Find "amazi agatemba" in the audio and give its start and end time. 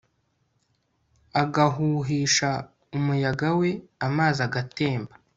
4.07-5.13